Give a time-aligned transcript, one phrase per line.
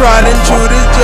[0.00, 0.99] Tried into the jungle.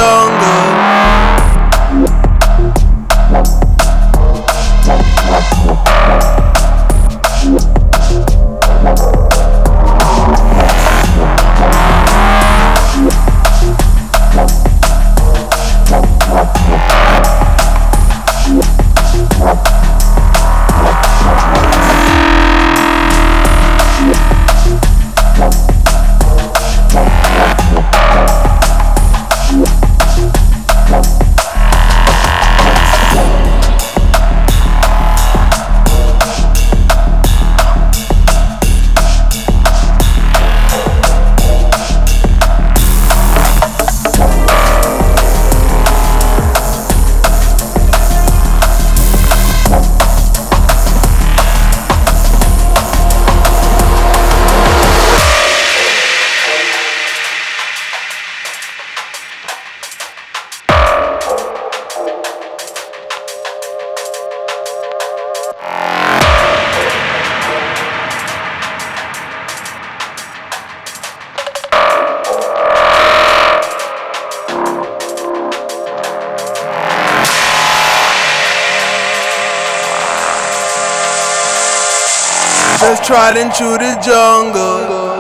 [82.87, 85.16] Just tried into the jungle.